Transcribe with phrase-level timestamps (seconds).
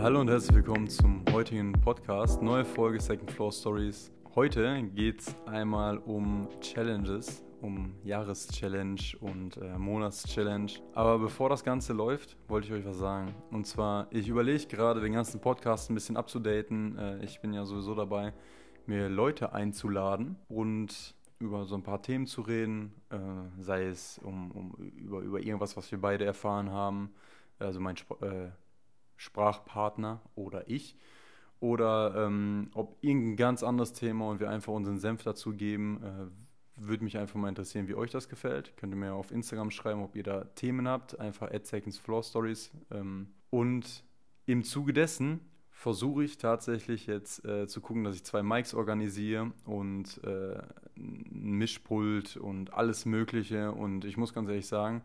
[0.00, 2.40] Hallo und herzlich willkommen zum heutigen Podcast.
[2.42, 4.12] Neue Folge Second Floor Stories.
[4.36, 10.74] Heute geht es einmal um Challenges, um Jahreschallenge und äh, Monatschallenge.
[10.92, 13.34] Aber bevor das Ganze läuft, wollte ich euch was sagen.
[13.50, 16.96] Und zwar, ich überlege gerade, den ganzen Podcast ein bisschen abzudaten.
[16.96, 18.32] Äh, ich bin ja sowieso dabei,
[18.88, 24.50] mir Leute einzuladen und über so ein paar Themen zu reden, äh, sei es um,
[24.52, 27.10] um, über, über irgendwas, was wir beide erfahren haben,
[27.58, 28.50] also mein Sp äh,
[29.16, 30.96] Sprachpartner oder ich,
[31.60, 36.02] oder ähm, ob irgendein ganz anderes Thema und wir einfach unseren Senf dazu geben.
[36.02, 36.26] Äh,
[36.76, 38.76] würde mich einfach mal interessieren, wie euch das gefällt.
[38.76, 41.18] Könnt ihr mir auf Instagram schreiben, ob ihr da Themen habt.
[41.20, 42.72] Einfach at Seconds Floor Stories.
[42.90, 44.04] Ähm, und
[44.46, 45.40] im Zuge dessen
[45.74, 50.56] versuche ich tatsächlich jetzt äh, zu gucken, dass ich zwei Mics organisiere und äh,
[50.96, 53.72] ein Mischpult und alles Mögliche.
[53.72, 55.02] Und ich muss ganz ehrlich sagen,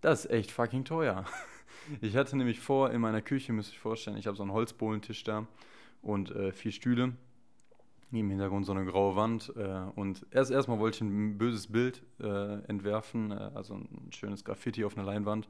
[0.00, 1.26] das ist echt fucking teuer.
[2.00, 4.52] Ich hatte nämlich vor, in meiner Küche, müsst ihr euch vorstellen, ich habe so einen
[4.52, 5.48] Holzbohlentisch da
[6.00, 7.14] und äh, vier Stühle.
[8.12, 9.52] Im Hintergrund so eine graue Wand.
[9.56, 14.44] Äh, und erst erstmal wollte ich ein böses Bild äh, entwerfen, äh, also ein schönes
[14.44, 15.48] Graffiti auf einer Leinwand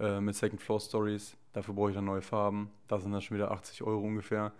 [0.00, 1.36] äh, mit Second Floor Stories.
[1.52, 2.70] Dafür brauche ich dann neue Farben.
[2.88, 4.52] Da sind das schon wieder 80 Euro ungefähr.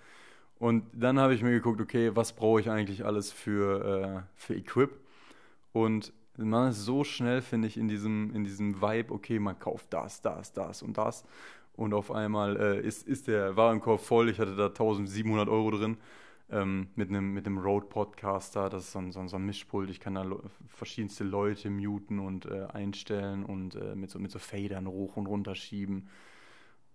[0.58, 4.54] Und dann habe ich mir geguckt, okay, was brauche ich eigentlich alles für, äh, für
[4.54, 4.90] Equip?
[5.72, 9.86] Und man ist so schnell, finde ich, in diesem, in diesem Vibe, okay, man kauft
[9.90, 11.24] das, das, das und das.
[11.76, 14.28] Und auf einmal äh, ist, ist der Warenkorb voll.
[14.28, 15.96] Ich hatte da 1700 Euro drin
[16.50, 18.68] ähm, mit einem mit Rode Podcaster.
[18.68, 19.90] Das ist so ein, so, ein, so ein Mischpult.
[19.90, 20.24] Ich kann da
[20.68, 25.26] verschiedenste Leute muten und äh, einstellen und äh, mit, so, mit so Fadern hoch und
[25.26, 26.08] runter schieben.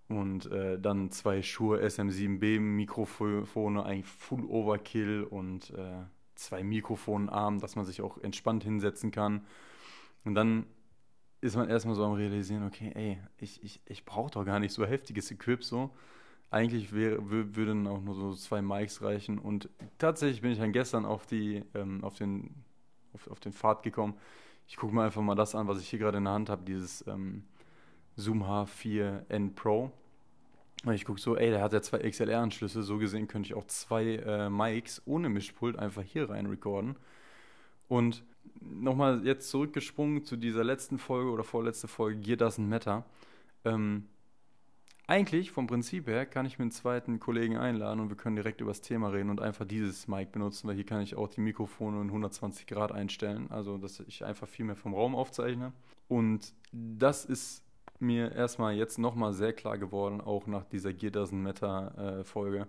[0.08, 6.04] Und äh, dann zwei Shure SM7B Mikrofone, eigentlich Full Overkill und äh,
[6.36, 9.46] zwei Mikrofonarmen, dass man sich auch entspannt hinsetzen kann.
[10.24, 10.66] Und dann
[11.42, 14.74] ist man erstmal so am realisieren, okay, ey, ich, ich, ich brauche doch gar nicht
[14.74, 15.92] so heftiges Equip so.
[16.56, 19.40] Eigentlich wär, würden auch nur so zwei Mics reichen.
[19.40, 19.68] Und
[19.98, 22.50] tatsächlich bin ich dann gestern auf die, ähm, auf den,
[23.12, 24.14] auf, auf den Pfad gekommen.
[24.66, 26.64] Ich gucke mir einfach mal das an, was ich hier gerade in der Hand habe,
[26.64, 27.44] dieses ähm,
[28.16, 29.92] Zoom H4N Pro.
[30.86, 32.84] Und ich gucke so, ey, der hat ja zwei XLR-Anschlüsse.
[32.84, 36.96] So gesehen könnte ich auch zwei äh, Mics ohne Mischpult einfach hier rein recorden.
[37.90, 38.24] Und
[38.62, 43.04] nochmal jetzt zurückgesprungen zu dieser letzten Folge oder vorletzte Folge, Gear Doesn't Matter.
[43.66, 44.06] Ähm,
[45.08, 48.62] eigentlich, vom Prinzip her, kann ich mir einen zweiten Kollegen einladen und wir können direkt
[48.62, 51.42] über das Thema reden und einfach dieses Mic benutzen, weil hier kann ich auch die
[51.42, 55.74] Mikrofone in 120 Grad einstellen, also dass ich einfach viel mehr vom Raum aufzeichne.
[56.08, 57.64] Und das ist
[58.00, 62.68] mir erstmal jetzt nochmal sehr klar geworden, auch nach dieser Gear Doesn't Matter äh, Folge,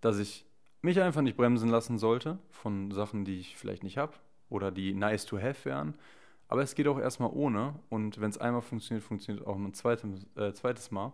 [0.00, 0.44] dass ich
[0.82, 4.14] mich einfach nicht bremsen lassen sollte von Sachen, die ich vielleicht nicht habe
[4.50, 5.94] oder die nice to have wären.
[6.48, 10.26] Aber es geht auch erstmal ohne und wenn es einmal funktioniert, funktioniert auch ein zweites,
[10.36, 11.12] äh, zweites Mal.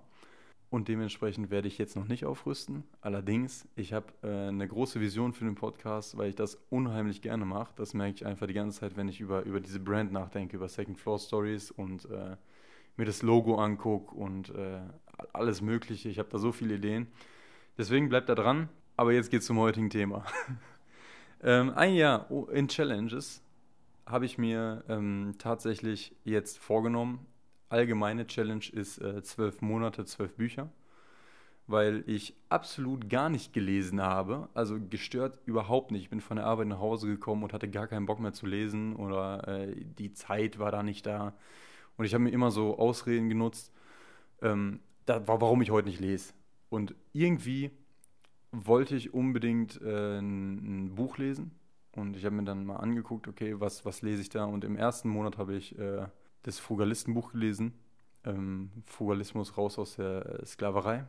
[0.70, 2.84] Und dementsprechend werde ich jetzt noch nicht aufrüsten.
[3.00, 7.46] Allerdings, ich habe äh, eine große Vision für den Podcast, weil ich das unheimlich gerne
[7.46, 7.72] mache.
[7.76, 10.68] Das merke ich einfach die ganze Zeit, wenn ich über, über diese Brand nachdenke, über
[10.68, 12.36] Second Floor Stories und äh,
[12.98, 14.80] mir das Logo angucke und äh,
[15.32, 16.10] alles Mögliche.
[16.10, 17.06] Ich habe da so viele Ideen.
[17.78, 18.68] Deswegen bleibt da dran.
[18.96, 20.24] Aber jetzt geht es zum heutigen Thema.
[21.42, 23.42] ähm, ein Jahr in Challenges
[24.04, 27.24] habe ich mir ähm, tatsächlich jetzt vorgenommen.
[27.68, 30.70] Allgemeine Challenge ist äh, zwölf Monate, zwölf Bücher,
[31.66, 36.02] weil ich absolut gar nicht gelesen habe, also gestört überhaupt nicht.
[36.02, 38.46] Ich bin von der Arbeit nach Hause gekommen und hatte gar keinen Bock mehr zu
[38.46, 41.34] lesen oder äh, die Zeit war da nicht da.
[41.98, 43.72] Und ich habe mir immer so Ausreden genutzt,
[44.40, 46.32] ähm, da, warum ich heute nicht lese.
[46.70, 47.70] Und irgendwie
[48.52, 51.50] wollte ich unbedingt äh, ein, ein, Buch lesen.
[51.92, 54.44] Und ich habe mir dann mal angeguckt, okay, was, was lese ich da?
[54.44, 56.06] Und im ersten Monat habe ich äh,
[56.42, 57.74] das Frugalistenbuch gelesen.
[58.24, 61.06] Ähm, Frugalismus raus aus der Sklaverei.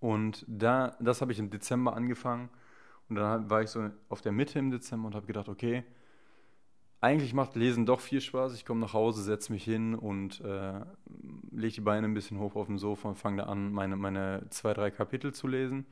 [0.00, 2.50] Und da, das habe ich im Dezember angefangen.
[3.08, 5.84] Und dann war ich so auf der Mitte im Dezember und habe gedacht, okay,
[7.00, 8.54] eigentlich macht Lesen doch viel Spaß.
[8.54, 10.80] Ich komme nach Hause, setze mich hin und äh,
[11.52, 14.46] lege die Beine ein bisschen hoch auf dem Sofa und fange da an, meine, meine
[14.50, 15.86] zwei, drei Kapitel zu lesen.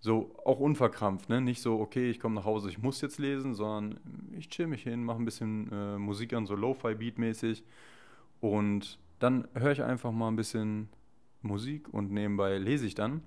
[0.00, 1.40] So auch unverkrampft, ne?
[1.40, 3.98] Nicht so, okay, ich komme nach Hause, ich muss jetzt lesen, sondern
[4.36, 7.64] ich chill mich hin, mache ein bisschen äh, Musik an, so Lo-Fi-Beat-mäßig.
[8.40, 10.88] Und dann höre ich einfach mal ein bisschen
[11.42, 13.22] Musik und nebenbei lese ich dann.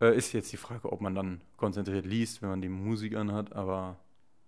[0.00, 3.54] Äh, ist jetzt die Frage, ob man dann konzentriert liest, wenn man die Musik anhat,
[3.54, 3.98] aber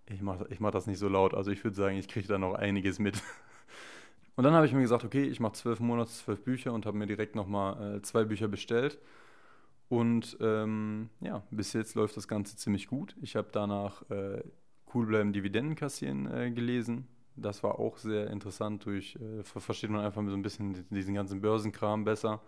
[0.06, 1.34] ich mache ich mach das nicht so laut.
[1.34, 3.22] Also ich würde sagen, ich kriege da noch einiges mit.
[4.36, 6.96] Und dann habe ich mir gesagt, okay, ich mache zwölf Monate, zwölf Bücher und habe
[6.96, 8.96] mir direkt nochmal äh, zwei Bücher bestellt.
[9.88, 13.16] Und ähm, ja, bis jetzt läuft das Ganze ziemlich gut.
[13.22, 14.42] Ich habe danach äh,
[14.92, 17.08] Cool bleiben Dividenden kassieren äh, gelesen.
[17.36, 18.84] Das war auch sehr interessant.
[18.86, 22.40] Durch äh, versteht man einfach so ein bisschen diesen ganzen Börsenkram besser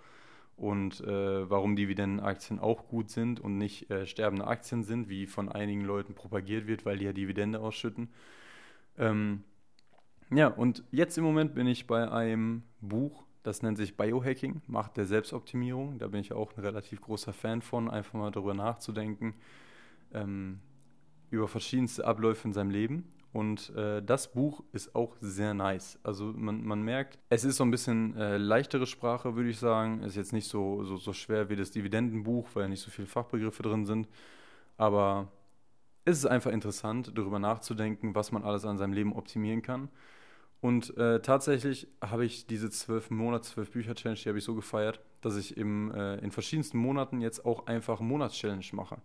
[0.57, 5.49] und äh, warum Dividendenaktien auch gut sind und nicht äh, sterbende Aktien sind, wie von
[5.49, 8.11] einigen Leuten propagiert wird, weil die ja Dividende ausschütten.
[8.99, 9.45] Ähm,
[10.31, 14.97] ja, und jetzt im Moment bin ich bei einem Buch, das nennt sich Biohacking, Macht
[14.97, 15.99] der Selbstoptimierung.
[15.99, 19.35] Da bin ich auch ein relativ großer Fan von, einfach mal darüber nachzudenken,
[20.13, 20.61] ähm,
[21.31, 23.13] über verschiedenste Abläufe in seinem Leben.
[23.33, 25.99] Und äh, das Buch ist auch sehr nice.
[26.03, 30.03] Also man, man merkt, es ist so ein bisschen äh, leichtere Sprache, würde ich sagen.
[30.03, 33.63] Ist jetzt nicht so, so, so schwer wie das Dividendenbuch, weil nicht so viele Fachbegriffe
[33.63, 34.09] drin sind.
[34.77, 35.29] Aber
[36.05, 39.91] es ist einfach interessant, darüber nachzudenken, was man alles an seinem Leben optimieren kann.
[40.61, 45.01] Und äh, tatsächlich habe ich diese zwölf Monats, zwölf Bücher-Challenge, die habe ich so gefeiert,
[45.23, 48.99] dass ich im, äh, in verschiedensten Monaten jetzt auch einfach Monats-Challenge mache.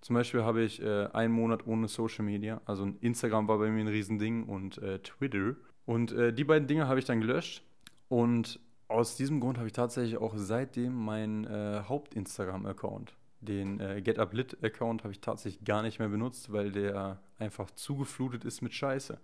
[0.00, 2.60] Zum Beispiel habe ich äh, einen Monat ohne Social Media.
[2.66, 5.56] Also Instagram war bei mir ein Riesending und äh, Twitter.
[5.86, 7.64] Und äh, die beiden Dinge habe ich dann gelöscht.
[8.08, 15.12] Und aus diesem Grund habe ich tatsächlich auch seitdem meinen äh, Haupt-Instagram-Account, den GetUpLit-Account, habe
[15.12, 19.18] ich tatsächlich gar nicht mehr benutzt, weil der einfach zugeflutet ist mit Scheiße.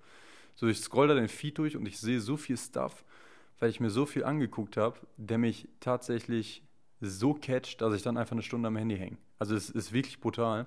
[0.58, 3.05] So, ich scroll da den Feed durch und ich sehe so viel Stuff,
[3.60, 6.64] weil ich mir so viel angeguckt habe, der mich tatsächlich
[7.00, 9.19] so catcht, dass ich dann einfach eine Stunde am Handy hänge.
[9.38, 10.66] Also es ist wirklich brutal.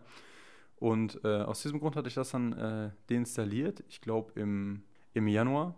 [0.78, 4.84] Und äh, aus diesem Grund hatte ich das dann äh, deinstalliert, ich glaube im,
[5.14, 5.76] im Januar.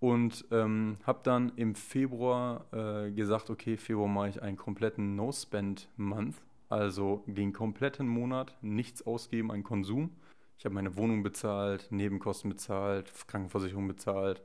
[0.00, 6.36] Und ähm, habe dann im Februar äh, gesagt, okay, Februar mache ich einen kompletten No-Spend-Month.
[6.70, 10.12] Also den kompletten Monat nichts ausgeben an Konsum.
[10.58, 14.42] Ich habe meine Wohnung bezahlt, Nebenkosten bezahlt, Krankenversicherung bezahlt,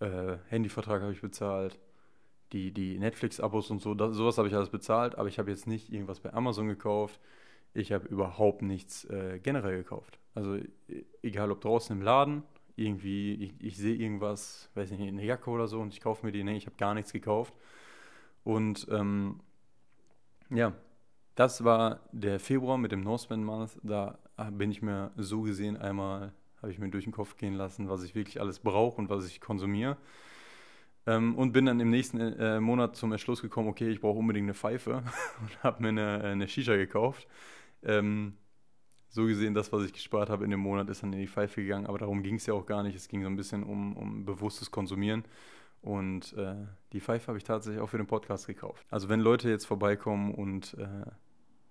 [0.00, 1.78] äh, Handyvertrag habe ich bezahlt
[2.52, 5.66] die, die Netflix-Abos und so, das, sowas habe ich alles bezahlt, aber ich habe jetzt
[5.66, 7.20] nicht irgendwas bei Amazon gekauft.
[7.74, 10.18] Ich habe überhaupt nichts äh, generell gekauft.
[10.34, 10.66] Also e,
[11.22, 12.42] egal ob draußen im Laden,
[12.74, 16.32] irgendwie, ich, ich sehe irgendwas, weiß nicht, eine Jacke oder so und ich kaufe mir
[16.32, 17.54] die, nee, ich habe gar nichts gekauft.
[18.42, 19.40] Und ähm,
[20.50, 20.72] ja,
[21.36, 23.78] das war der Februar mit dem Northman Month.
[23.82, 24.18] Da
[24.50, 26.32] bin ich mir so gesehen einmal,
[26.62, 29.26] habe ich mir durch den Kopf gehen lassen, was ich wirklich alles brauche und was
[29.26, 29.96] ich konsumiere.
[31.06, 34.44] Ähm, und bin dann im nächsten äh, Monat zum Entschluss gekommen, okay, ich brauche unbedingt
[34.44, 35.02] eine Pfeife
[35.40, 37.26] und habe mir eine, eine Shisha gekauft.
[37.82, 38.34] Ähm,
[39.08, 41.62] so gesehen, das, was ich gespart habe in dem Monat, ist dann in die Pfeife
[41.62, 42.94] gegangen, aber darum ging es ja auch gar nicht.
[42.94, 45.24] Es ging so ein bisschen um, um bewusstes Konsumieren.
[45.82, 46.54] Und äh,
[46.92, 48.86] die Pfeife habe ich tatsächlich auch für den Podcast gekauft.
[48.90, 51.10] Also wenn Leute jetzt vorbeikommen und äh,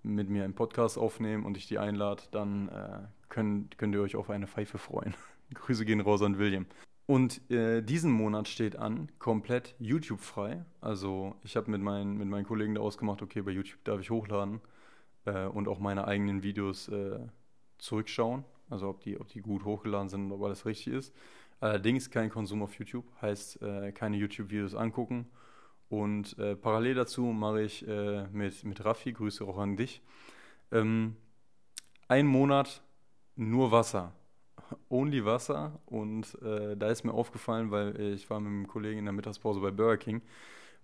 [0.02, 2.98] mit mir einen Podcast aufnehmen und ich die einlade, dann äh,
[3.28, 5.14] könnt, könnt ihr euch auf eine Pfeife freuen.
[5.54, 6.66] Grüße gehen raus an William.
[7.06, 10.64] Und äh, diesen Monat steht an, komplett YouTube-frei.
[10.80, 14.10] Also ich habe mit, mein, mit meinen Kollegen da ausgemacht, okay, bei YouTube darf ich
[14.10, 14.60] hochladen
[15.24, 17.18] äh, und auch meine eigenen Videos äh,
[17.78, 18.44] zurückschauen.
[18.68, 21.12] Also ob die, ob die gut hochgeladen sind und ob alles richtig ist.
[21.58, 25.26] Allerdings kein Konsum auf YouTube, heißt äh, keine YouTube-Videos angucken.
[25.90, 30.00] Und äh, parallel dazu mache ich äh, mit, mit Raffi, Grüße auch an dich,
[30.72, 31.16] ähm,
[32.08, 32.82] einen Monat
[33.36, 34.14] nur Wasser
[34.88, 39.04] only Wasser und äh, da ist mir aufgefallen, weil ich war mit einem Kollegen in
[39.04, 40.22] der Mittagspause bei Burger King.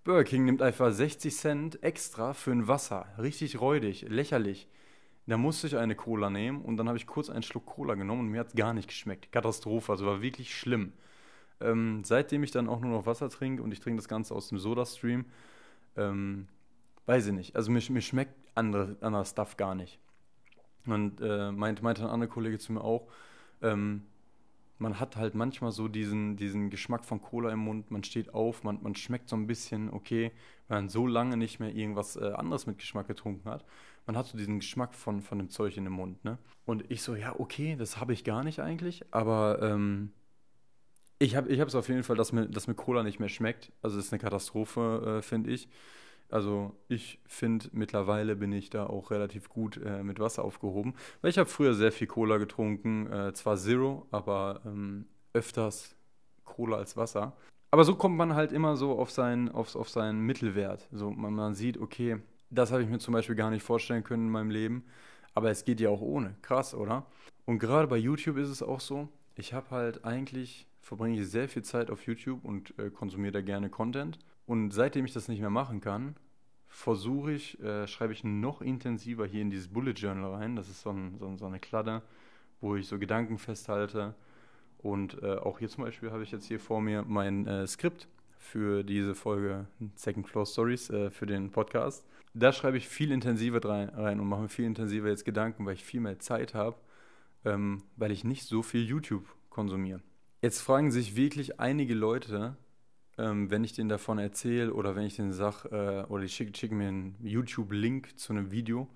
[0.03, 3.07] Burger King nimmt einfach 60 Cent extra für ein Wasser.
[3.17, 4.67] Richtig räudig, lächerlich.
[5.25, 8.21] Da musste ich eine Cola nehmen und dann habe ich kurz einen Schluck Cola genommen
[8.21, 9.31] und mir hat es gar nicht geschmeckt.
[9.31, 10.93] Katastrophe, also war wirklich schlimm.
[11.59, 14.49] Ähm, seitdem ich dann auch nur noch Wasser trinke und ich trinke das Ganze aus
[14.49, 15.25] dem Soda-Stream,
[15.95, 16.47] ähm,
[17.05, 17.55] weiß ich nicht.
[17.55, 19.99] Also mir, mir schmeckt andere, anderer Stuff gar nicht.
[20.85, 23.07] Und äh, meinte, meinte ein anderer Kollege zu mir auch,
[23.61, 24.03] ähm,
[24.79, 28.63] man hat halt manchmal so diesen, diesen Geschmack von Cola im Mund, man steht auf,
[28.63, 30.31] man, man schmeckt so ein bisschen, okay,
[30.67, 33.65] wenn man so lange nicht mehr irgendwas äh, anderes mit Geschmack getrunken hat,
[34.05, 36.37] man hat so diesen Geschmack von, von dem Zeug in dem Mund, ne?
[36.65, 40.11] Und ich so, ja, okay, das habe ich gar nicht eigentlich, aber ähm,
[41.19, 43.71] ich habe es auf jeden Fall, dass mir, dass mir Cola nicht mehr schmeckt.
[43.81, 45.67] Also das ist eine Katastrophe, äh, finde ich.
[46.29, 50.93] Also ich finde, mittlerweile bin ich da auch relativ gut äh, mit Wasser aufgehoben.
[51.21, 55.95] Weil ich habe früher sehr viel Cola getrunken, äh, zwar Zero, aber ähm, öfters
[56.43, 57.33] Cola als Wasser.
[57.71, 60.87] Aber so kommt man halt immer so auf seinen, auf, auf seinen Mittelwert.
[60.91, 62.17] So, man, man sieht, okay,
[62.49, 64.85] das habe ich mir zum Beispiel gar nicht vorstellen können in meinem Leben.
[65.33, 66.35] Aber es geht ja auch ohne.
[66.41, 67.05] Krass, oder?
[67.45, 71.49] Und gerade bei YouTube ist es auch so, ich habe halt eigentlich, verbringe ich sehr
[71.49, 74.19] viel Zeit auf YouTube und äh, konsumiere da gerne Content.
[74.45, 76.15] Und seitdem ich das nicht mehr machen kann,
[76.69, 80.55] versuche ich, äh, schreibe ich noch intensiver hier in dieses Bullet Journal rein.
[80.55, 82.03] Das ist so, ein, so, so eine Kladde,
[82.61, 84.15] wo ich so Gedanken festhalte.
[84.77, 88.07] Und äh, auch hier zum Beispiel habe ich jetzt hier vor mir mein äh, Skript
[88.37, 92.07] für diese Folge Second Floor Stories äh, für den Podcast.
[92.33, 95.83] Da schreibe ich viel intensiver rein, und mache mir viel intensiver jetzt Gedanken, weil ich
[95.83, 96.77] viel mehr Zeit habe,
[97.43, 99.99] ähm, weil ich nicht so viel YouTube konsumiere.
[100.41, 102.55] Jetzt fragen sich wirklich einige Leute,
[103.17, 106.53] ähm, wenn ich denen davon erzähle oder wenn ich denen sage, äh, oder die schicken
[106.53, 108.87] schick mir einen YouTube-Link zu einem Video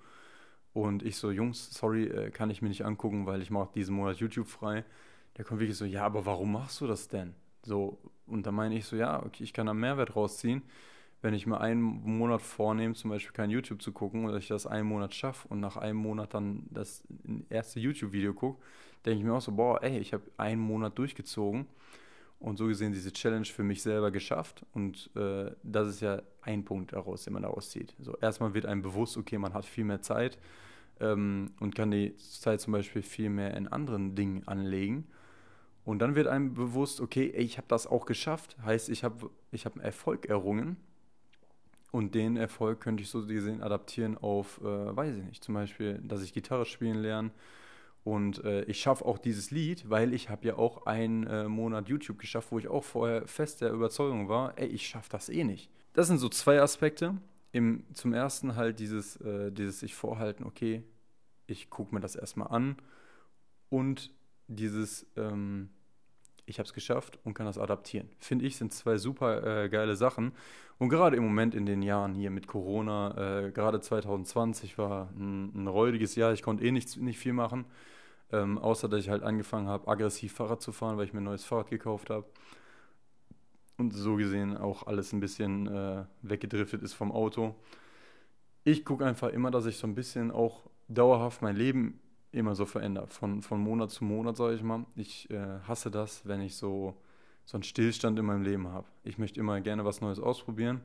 [0.72, 3.96] und ich so, Jungs, sorry, äh, kann ich mir nicht angucken, weil ich mache diesen
[3.96, 4.84] Monat YouTube frei.
[5.36, 7.34] Der kommt wirklich so, ja, aber warum machst du das denn?
[7.64, 10.62] So, und da meine ich so, ja, okay, ich kann da Mehrwert rausziehen,
[11.22, 14.66] wenn ich mir einen Monat vornehme, zum Beispiel kein YouTube zu gucken, oder ich das
[14.66, 17.04] einen Monat schaffe und nach einem Monat dann das
[17.48, 18.60] erste YouTube-Video gucke,
[19.06, 21.66] denke ich mir auch so, boah, ey, ich habe einen Monat durchgezogen
[22.40, 24.66] und so gesehen diese Challenge für mich selber geschafft.
[24.74, 27.94] Und äh, das ist ja ein Punkt daraus, den man daraus zieht.
[28.00, 30.38] So, erstmal wird einem bewusst, okay, man hat viel mehr Zeit
[31.00, 35.06] ähm, und kann die Zeit zum Beispiel viel mehr in anderen Dingen anlegen.
[35.84, 38.56] Und dann wird einem bewusst, okay, ich habe das auch geschafft.
[38.64, 40.76] Heißt, ich habe ich hab einen Erfolg errungen.
[41.92, 46.00] Und den Erfolg könnte ich so gesehen adaptieren auf, äh, weiß ich nicht, zum Beispiel,
[46.02, 47.30] dass ich Gitarre spielen lerne
[48.04, 51.88] und äh, ich schaffe auch dieses Lied, weil ich habe ja auch einen äh, Monat
[51.88, 55.44] YouTube geschafft, wo ich auch vorher fest der Überzeugung war, ey, ich schaffe das eh
[55.44, 55.70] nicht.
[55.92, 57.16] Das sind so zwei Aspekte.
[57.52, 60.82] Im, zum ersten halt dieses, äh, dieses sich vorhalten, okay,
[61.46, 62.76] ich gucke mir das erstmal an
[63.68, 64.10] und
[64.48, 65.68] dieses, ähm,
[66.46, 68.08] ich habe es geschafft und kann das adaptieren.
[68.18, 70.32] Finde ich, sind zwei super äh, geile Sachen.
[70.78, 75.52] Und gerade im Moment in den Jahren hier mit Corona, äh, gerade 2020 war ein,
[75.54, 76.32] ein räudiges Jahr.
[76.32, 77.66] Ich konnte eh nicht, nicht viel machen,
[78.32, 81.24] ähm, außer dass ich halt angefangen habe, aggressiv Fahrrad zu fahren, weil ich mir ein
[81.24, 82.26] neues Fahrrad gekauft habe.
[83.78, 87.54] Und so gesehen auch alles ein bisschen äh, weggedriftet ist vom Auto.
[88.64, 92.00] Ich gucke einfach immer, dass ich so ein bisschen auch dauerhaft mein Leben
[92.32, 94.84] immer so verändert, von, von Monat zu Monat, sage ich mal.
[94.96, 96.96] Ich äh, hasse das, wenn ich so,
[97.44, 98.86] so einen Stillstand in meinem Leben habe.
[99.04, 100.80] Ich möchte immer gerne was Neues ausprobieren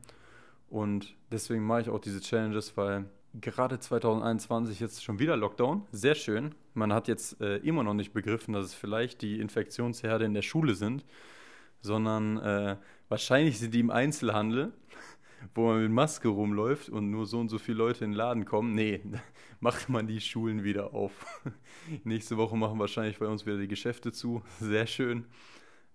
[0.70, 3.06] und deswegen mache ich auch diese Challenges, weil
[3.40, 6.56] gerade 2021 jetzt schon wieder Lockdown, sehr schön.
[6.74, 10.42] Man hat jetzt äh, immer noch nicht begriffen, dass es vielleicht die Infektionsherde in der
[10.42, 11.06] Schule sind,
[11.82, 12.78] sondern äh,
[13.10, 14.74] wahrscheinlich sind die im Einzelhandel
[15.54, 18.46] wo man mit Maske rumläuft und nur so und so viele Leute in den Laden
[18.46, 18.74] kommen.
[18.74, 19.02] Nee,
[19.60, 21.26] macht man die Schulen wieder auf.
[22.04, 24.42] Nächste Woche machen wahrscheinlich bei uns wieder die Geschäfte zu.
[24.60, 25.26] Sehr schön.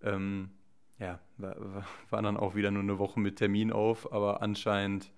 [0.02, 0.50] Ähm,
[0.98, 5.12] ja, war, war dann auch wieder nur eine Woche mit Termin auf, aber anscheinend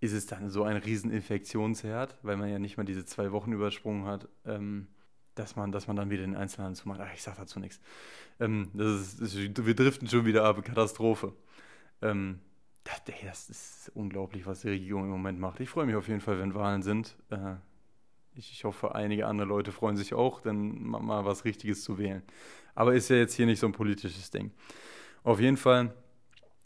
[0.00, 4.04] ist es dann so ein Rieseninfektionsherd, weil man ja nicht mal diese zwei Wochen übersprungen
[4.04, 4.88] hat, ähm,
[5.36, 7.00] dass, man, dass man dann wieder den Einzelhandel zumacht.
[7.00, 7.80] Ach, ich sag dazu nichts.
[8.40, 11.32] Ähm, das ist, das, wir driften schon wieder ab, Katastrophe.
[12.00, 12.40] Ähm,
[12.84, 15.60] das, das ist unglaublich, was die Regierung im Moment macht.
[15.60, 17.16] Ich freue mich auf jeden Fall, wenn Wahlen sind.
[17.30, 17.54] Äh,
[18.34, 22.22] ich, hoffe, einige andere Leute freuen sich auch, dann mal was Richtiges zu wählen.
[22.74, 24.52] Aber ist ja jetzt hier nicht so ein politisches Ding.
[25.22, 25.92] Auf jeden Fall,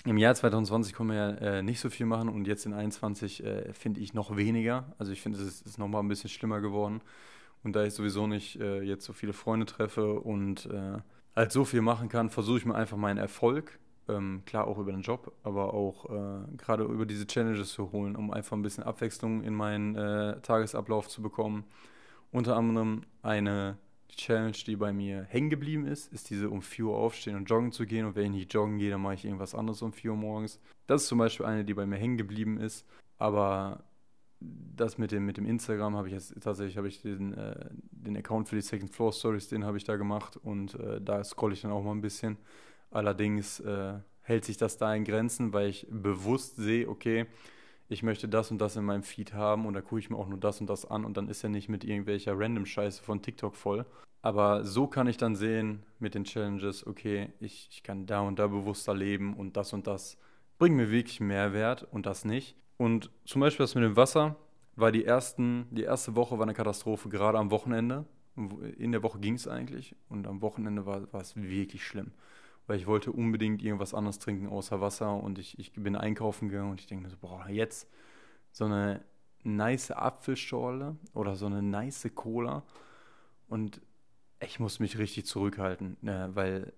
[0.04, 3.44] im Jahr 2020 können wir ja äh, nicht so viel machen und jetzt in 2021
[3.44, 4.94] äh, finde ich noch weniger.
[4.98, 7.00] Also ich finde, es ist, ist nochmal ein bisschen schlimmer geworden.
[7.64, 10.98] Und da ich sowieso nicht äh, jetzt so viele Freunde treffe und äh,
[11.34, 14.92] halt so viel machen kann, versuche ich mir einfach meinen Erfolg ähm, klar auch über
[14.92, 18.84] den Job, aber auch äh, gerade über diese Challenges zu holen, um einfach ein bisschen
[18.84, 21.64] Abwechslung in meinen äh, Tagesablauf zu bekommen.
[22.32, 23.78] Unter anderem eine
[24.16, 27.72] Challenge, die bei mir hängen geblieben ist, ist diese um 4 Uhr aufstehen und joggen
[27.72, 28.06] zu gehen.
[28.06, 30.60] Und wenn ich nicht joggen gehe, dann mache ich irgendwas anderes um 4 Uhr morgens.
[30.86, 32.86] Das ist zum Beispiel eine, die bei mir hängen geblieben ist.
[33.18, 33.84] Aber
[34.40, 38.16] das mit dem, mit dem Instagram habe ich jetzt tatsächlich habe ich den, äh, den
[38.16, 41.54] Account für die Second Floor Stories, den habe ich da gemacht und äh, da scrolle
[41.54, 42.36] ich dann auch mal ein bisschen.
[42.90, 47.26] Allerdings äh, hält sich das da in Grenzen, weil ich bewusst sehe, okay,
[47.88, 50.28] ich möchte das und das in meinem Feed haben und da gucke ich mir auch
[50.28, 53.22] nur das und das an und dann ist er nicht mit irgendwelcher random Scheiße von
[53.22, 53.86] TikTok voll.
[54.22, 58.40] Aber so kann ich dann sehen mit den Challenges, okay, ich, ich kann da und
[58.40, 60.18] da bewusster leben und das und das
[60.58, 62.56] bringt mir wirklich Mehrwert und das nicht.
[62.76, 64.34] Und zum Beispiel das mit dem Wasser
[64.74, 68.04] war die ersten, die erste Woche war eine Katastrophe, gerade am Wochenende.
[68.76, 72.10] In der Woche ging es eigentlich und am Wochenende war, war es wirklich schlimm
[72.66, 76.70] weil ich wollte unbedingt irgendwas anderes trinken außer Wasser und ich, ich bin einkaufen gegangen
[76.70, 77.88] und ich denke mir so, boah, jetzt
[78.52, 79.02] so eine
[79.44, 82.64] nice Apfelschorle oder so eine nice Cola
[83.48, 83.80] und
[84.40, 86.72] ich muss mich richtig zurückhalten, ne, weil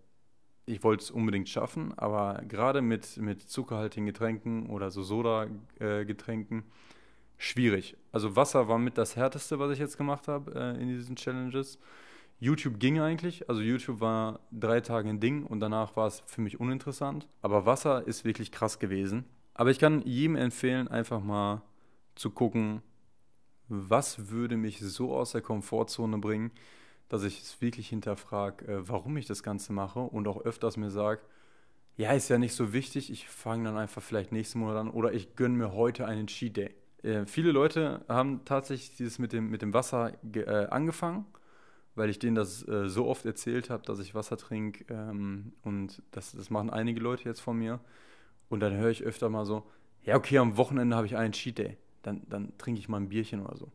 [0.66, 6.64] ich wollte es unbedingt schaffen, aber gerade mit, mit zuckerhaltigen Getränken oder so Soda-Getränken,
[7.38, 7.96] schwierig.
[8.12, 11.78] Also Wasser war mit das Härteste, was ich jetzt gemacht habe äh, in diesen Challenges.
[12.40, 16.40] YouTube ging eigentlich, also YouTube war drei Tage ein Ding und danach war es für
[16.40, 17.28] mich uninteressant.
[17.42, 19.24] Aber Wasser ist wirklich krass gewesen.
[19.54, 21.62] Aber ich kann jedem empfehlen, einfach mal
[22.14, 22.82] zu gucken,
[23.68, 26.52] was würde mich so aus der Komfortzone bringen,
[27.08, 30.90] dass ich es wirklich hinterfrage, äh, warum ich das Ganze mache und auch öfters mir
[30.90, 31.20] sage,
[31.96, 35.12] ja, ist ja nicht so wichtig, ich fange dann einfach vielleicht nächsten Monat an oder
[35.12, 36.74] ich gönne mir heute einen Cheat Day.
[37.02, 41.26] Äh, viele Leute haben tatsächlich dieses mit dem, mit dem Wasser äh, angefangen,
[41.98, 46.00] weil ich denen das äh, so oft erzählt habe, dass ich Wasser trinke ähm, und
[46.12, 47.80] das, das machen einige Leute jetzt von mir.
[48.48, 49.64] Und dann höre ich öfter mal so,
[50.04, 51.76] ja, okay, am Wochenende habe ich einen Cheat Day.
[52.02, 53.72] Dann, dann trinke ich mal ein Bierchen oder so.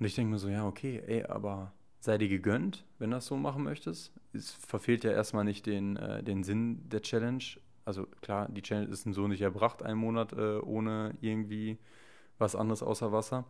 [0.00, 3.26] Und ich denke mir so, ja, okay, ey, aber sei dir gegönnt, wenn du das
[3.26, 4.12] so machen möchtest.
[4.32, 7.44] Es verfehlt ja erstmal nicht den, äh, den Sinn der Challenge.
[7.84, 11.78] Also klar, die Challenge ist so nicht erbracht, einen Monat äh, ohne irgendwie
[12.38, 13.44] was anderes außer Wasser.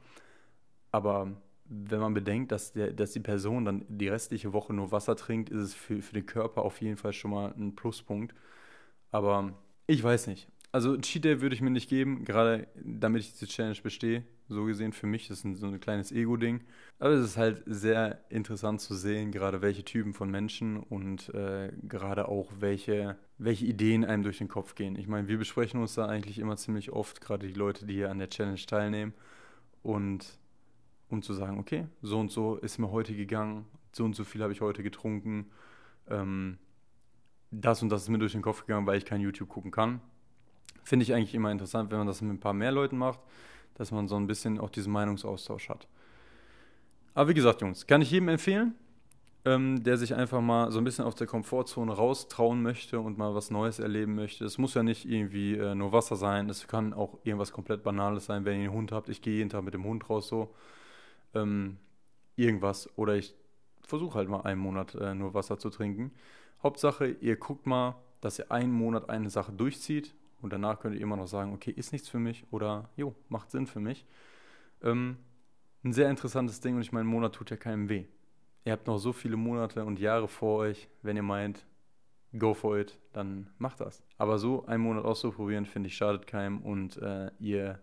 [0.91, 1.33] Aber
[1.69, 5.51] wenn man bedenkt, dass, der, dass die Person dann die restliche Woche nur Wasser trinkt,
[5.51, 8.35] ist es für, für den Körper auf jeden Fall schon mal ein Pluspunkt.
[9.11, 9.55] Aber
[9.87, 13.47] ich weiß nicht also Cheat Day würde ich mir nicht geben, gerade damit ich diese
[13.47, 14.25] Challenge bestehe.
[14.51, 16.63] So gesehen für mich, das ist so ein kleines Ego-Ding.
[16.99, 21.71] Aber es ist halt sehr interessant zu sehen, gerade welche Typen von Menschen und äh,
[21.83, 24.97] gerade auch welche, welche Ideen einem durch den Kopf gehen.
[24.97, 28.11] Ich meine, wir besprechen uns da eigentlich immer ziemlich oft, gerade die Leute, die hier
[28.11, 29.13] an der Challenge teilnehmen.
[29.83, 30.39] Und
[31.11, 34.43] um zu sagen, okay, so und so ist mir heute gegangen, so und so viel
[34.43, 35.51] habe ich heute getrunken.
[36.09, 36.59] Ähm,
[37.51, 40.01] das und das ist mir durch den Kopf gegangen, weil ich kein YouTube gucken kann
[40.89, 43.21] Finde ich eigentlich immer interessant, wenn man das mit ein paar mehr Leuten macht,
[43.75, 45.87] dass man so ein bisschen auch diesen Meinungsaustausch hat.
[47.13, 48.75] Aber wie gesagt, Jungs, kann ich jedem empfehlen,
[49.45, 53.35] ähm, der sich einfach mal so ein bisschen aus der Komfortzone raustrauen möchte und mal
[53.35, 54.47] was Neues erleben möchte.
[54.47, 58.25] Es muss ja nicht irgendwie äh, nur Wasser sein, es kann auch irgendwas komplett Banales
[58.25, 59.11] sein, wenn ihr einen Hund habt.
[59.11, 60.55] Ich gehe jeden Tag mit dem Hund raus, so.
[61.35, 61.79] Ähm,
[62.37, 62.89] irgendwas.
[62.97, 63.35] Oder ich
[63.83, 66.13] versuche halt mal einen Monat äh, nur Wasser zu trinken.
[66.63, 71.01] Hauptsache, ihr guckt mal, dass ihr einen Monat eine Sache durchzieht und danach könnt ihr
[71.01, 74.07] immer noch sagen, okay, ist nichts für mich oder jo, macht Sinn für mich.
[74.83, 75.19] Ähm,
[75.85, 78.05] ein sehr interessantes Ding und ich meine, ein Monat tut ja keinem weh.
[78.65, 81.65] Ihr habt noch so viele Monate und Jahre vor euch, wenn ihr meint,
[82.37, 84.03] go for it, dann macht das.
[84.19, 87.81] Aber so einen Monat auszuprobieren, finde ich, schadet keinem und äh, ihr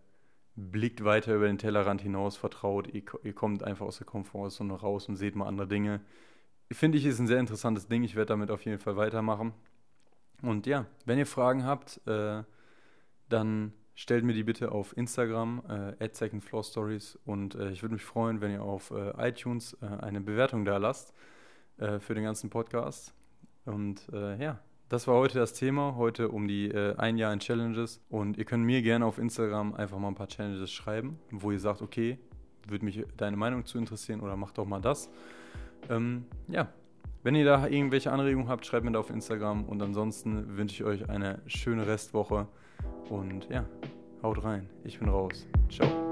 [0.55, 5.09] blickt weiter über den Tellerrand hinaus, vertraut, ihr, ihr kommt einfach aus der Komfortzone raus
[5.09, 6.01] und seht mal andere Dinge.
[6.71, 8.03] Finde ich, ist ein sehr interessantes Ding.
[8.03, 9.53] Ich werde damit auf jeden Fall weitermachen.
[10.41, 12.43] Und ja, wenn ihr Fragen habt, äh,
[13.29, 17.17] dann stellt mir die bitte auf Instagram, äh, secondfloorstories.
[17.25, 20.77] Und äh, ich würde mich freuen, wenn ihr auf äh, iTunes äh, eine Bewertung da
[20.77, 21.13] lasst
[21.77, 23.13] äh, für den ganzen Podcast.
[23.65, 27.39] Und äh, ja, das war heute das Thema, heute um die äh, ein Jahr in
[27.39, 28.01] Challenges.
[28.09, 31.59] Und ihr könnt mir gerne auf Instagram einfach mal ein paar Challenges schreiben, wo ihr
[31.59, 32.19] sagt, okay,
[32.67, 35.09] würde mich deine Meinung zu interessieren oder mach doch mal das.
[35.89, 36.69] Ähm, ja,
[37.23, 39.65] wenn ihr da irgendwelche Anregungen habt, schreibt mir da auf Instagram.
[39.65, 42.47] Und ansonsten wünsche ich euch eine schöne Restwoche.
[43.09, 43.65] Und ja,
[44.21, 44.69] haut rein.
[44.83, 45.47] Ich bin raus.
[45.69, 46.04] Ciao.